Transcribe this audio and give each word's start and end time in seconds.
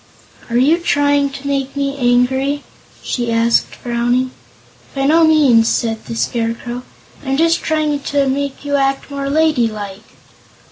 "Are 0.49 0.57
you 0.57 0.79
trying 0.79 1.29
to 1.29 1.47
make 1.47 1.75
me 1.75 1.95
angry?" 1.95 2.63
she 3.03 3.31
asked, 3.31 3.75
frowning. 3.75 4.31
"By 4.95 5.05
no 5.05 5.23
means," 5.25 5.69
said 5.69 6.05
the 6.05 6.15
Scarecrow; 6.15 6.81
"I'm 7.23 7.37
just 7.37 7.61
trying 7.61 7.99
to 7.99 8.25
make 8.27 8.65
you 8.65 8.77
act 8.77 9.11
more 9.11 9.29
ladylike." 9.29 10.01